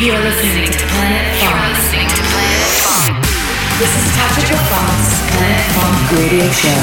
You're 0.00 0.16
listening 0.18 0.64
to 0.64 0.78
Planet 0.78 1.36
Funk. 2.80 3.20
This 3.78 3.92
is 3.96 4.06
Funk's 4.72 5.12
Planet 5.36 5.66
Funk 5.76 6.00
Radio 6.16 6.48
Show. 6.48 6.82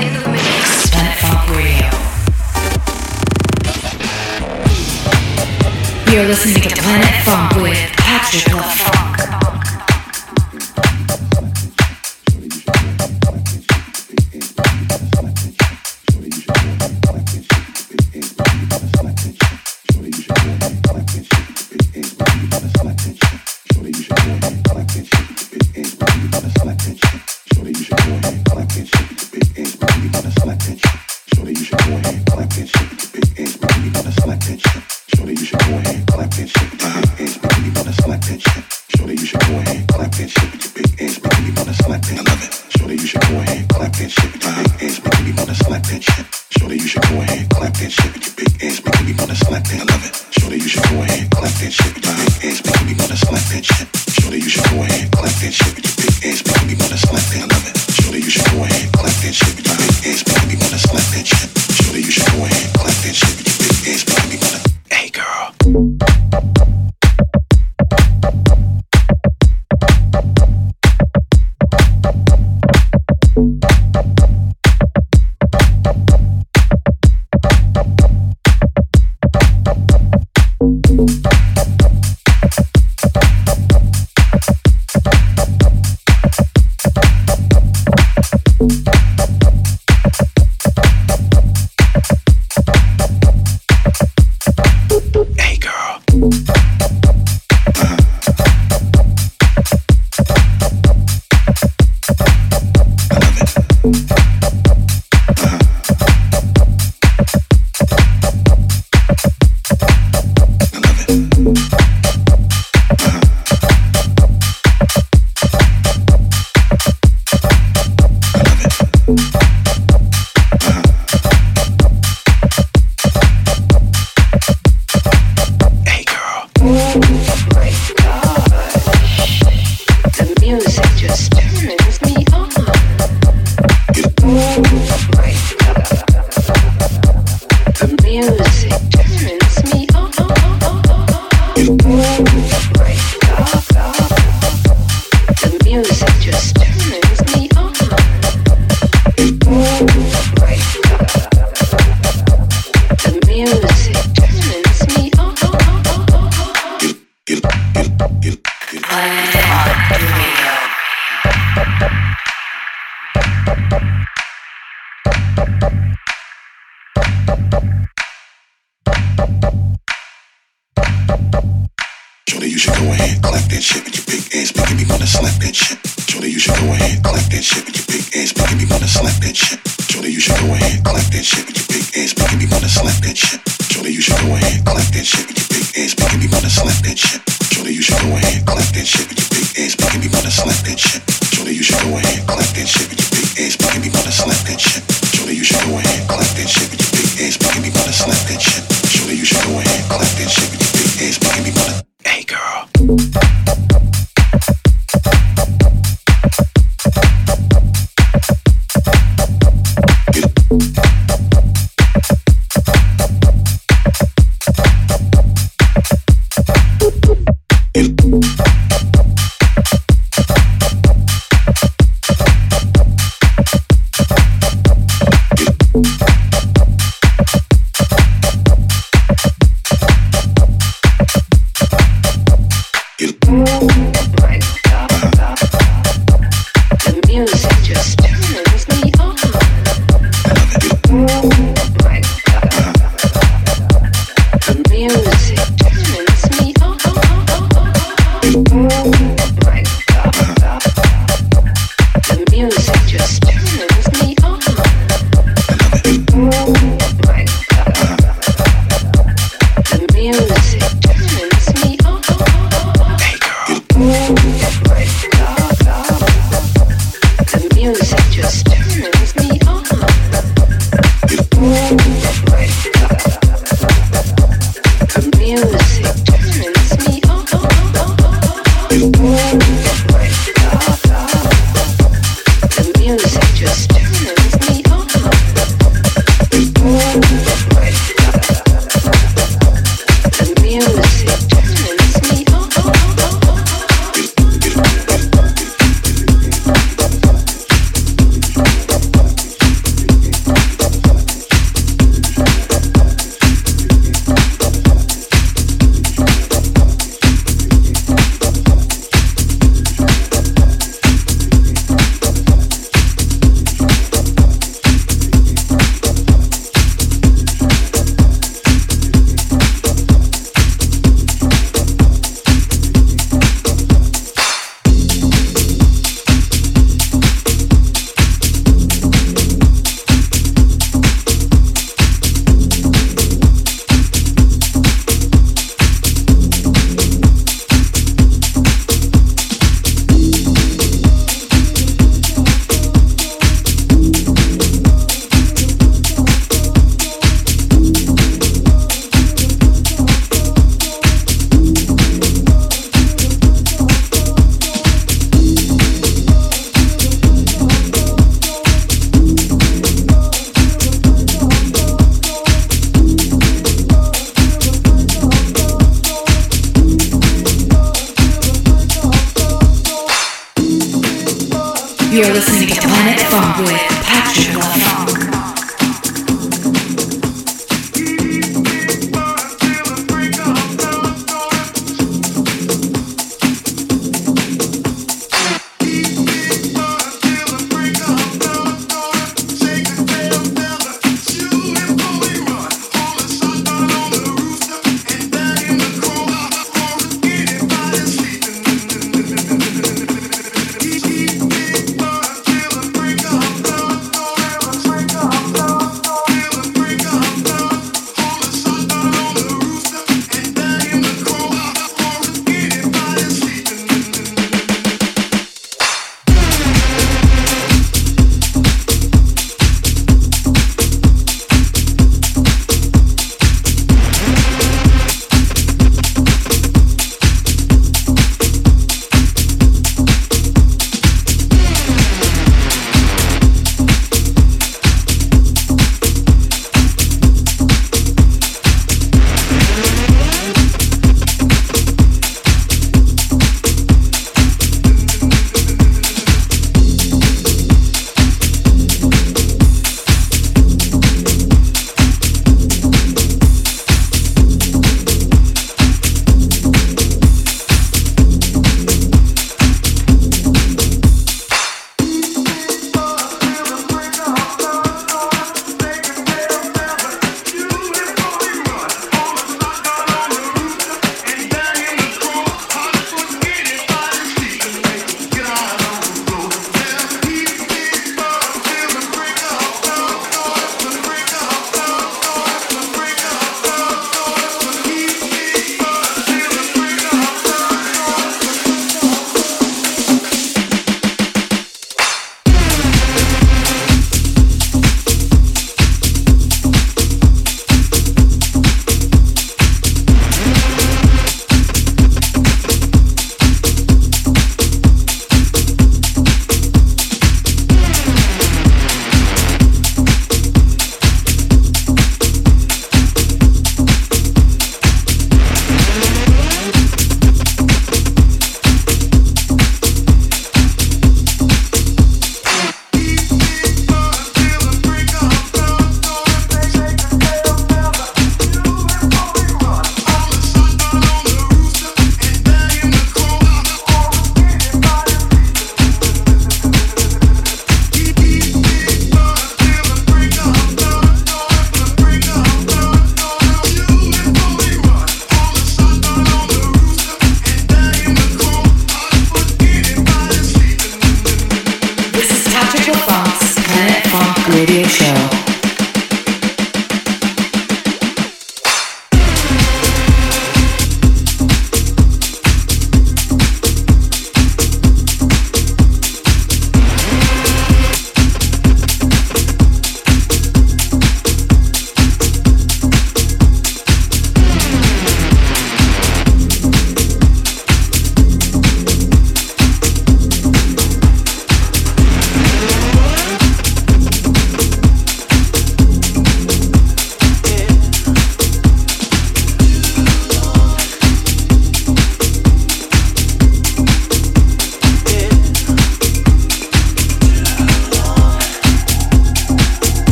In 0.00 0.08
the 0.14 0.28
mix, 0.30 0.88
Planet 0.90 1.16
Funk 1.20 1.44
Radio. 1.50 1.90
You're 6.10 6.26
listening 6.28 6.62
to 6.62 6.74
Planet 6.82 7.14
Funk 7.22 7.52
with 7.56 7.92
Patrick 7.98 8.44
LaFunk. 8.54 9.11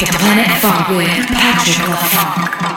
You're 0.00 0.08
Planet 0.12 0.50
Funk 0.62 0.88
with 0.96 1.26
Patrick 1.26 1.86
LaFunk. 1.86 2.69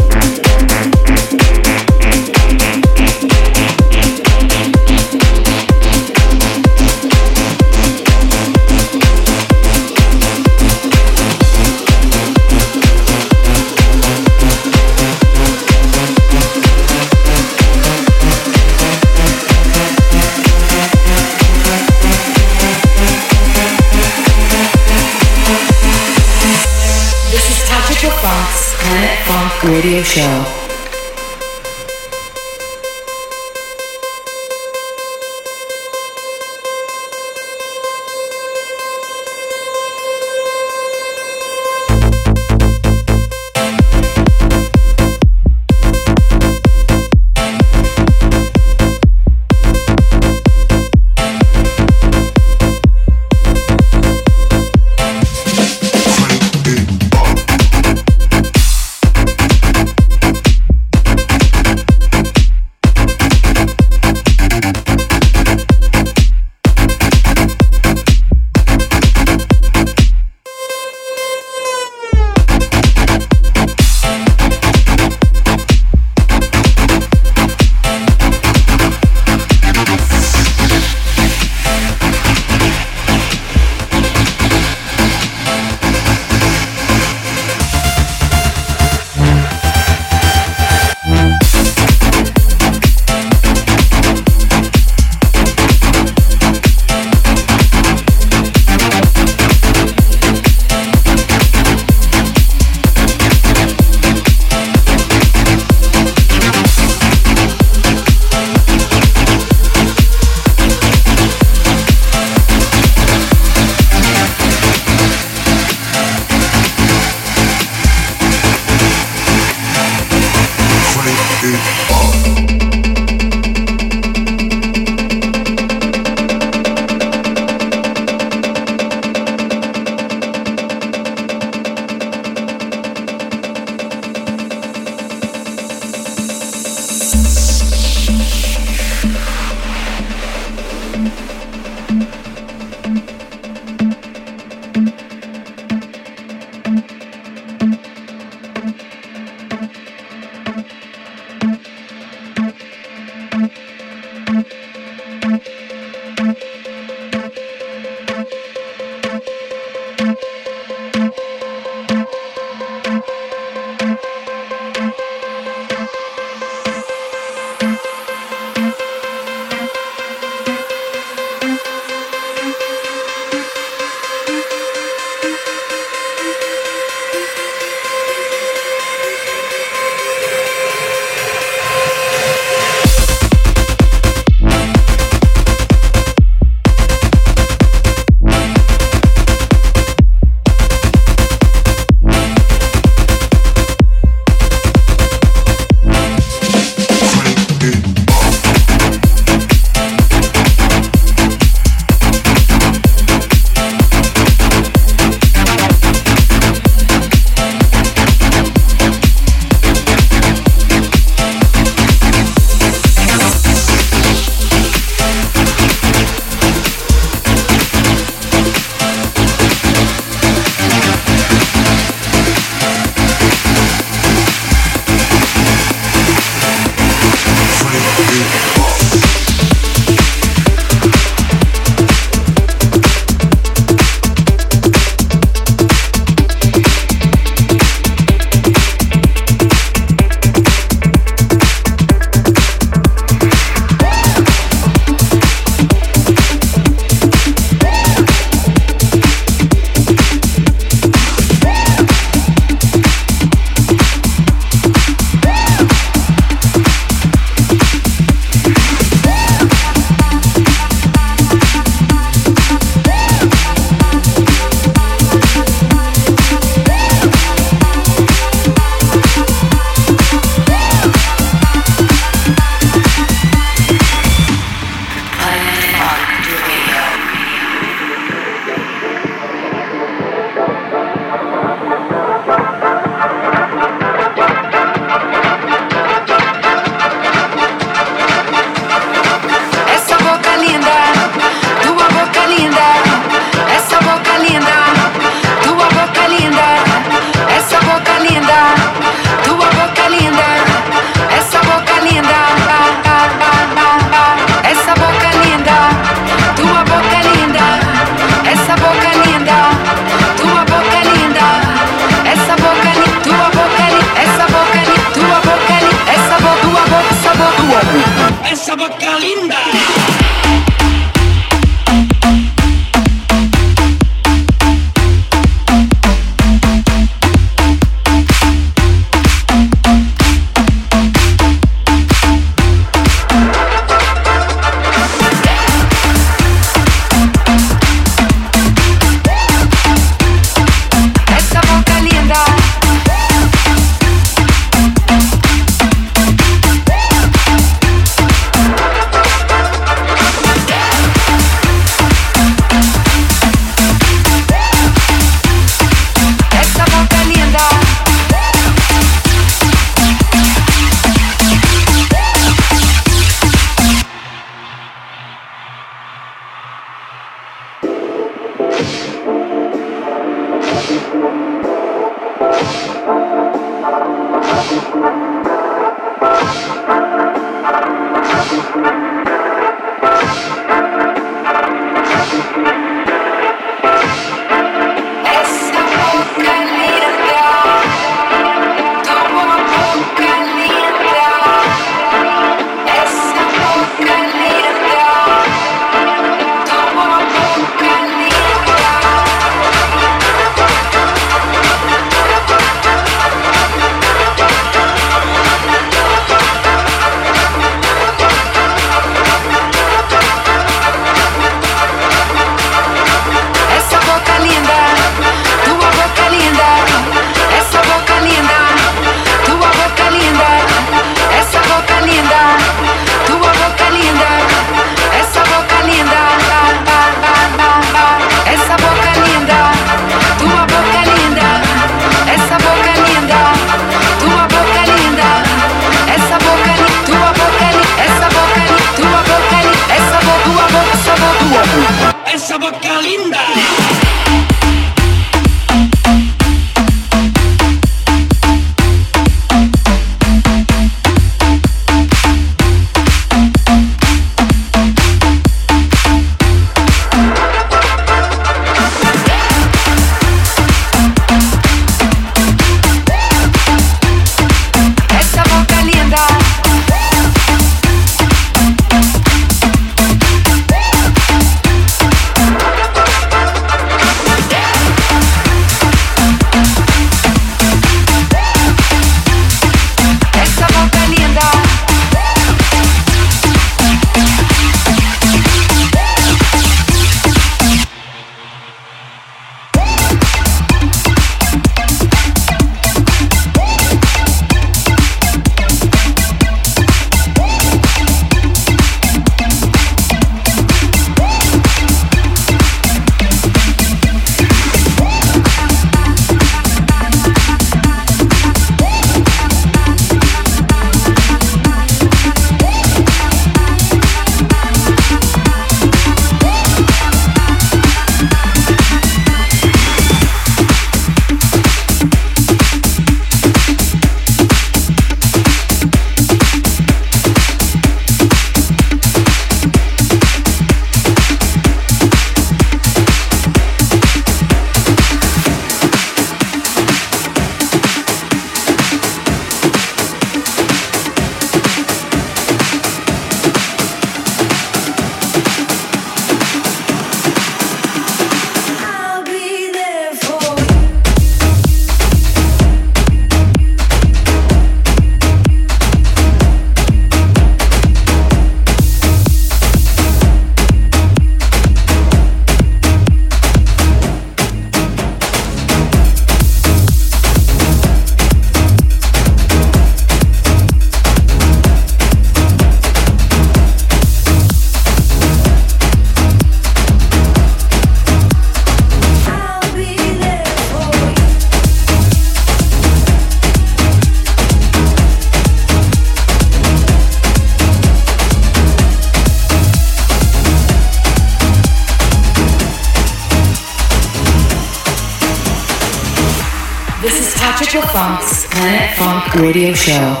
Radio 599.21 599.53
Show. 599.53 600.00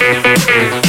Música 0.00 0.81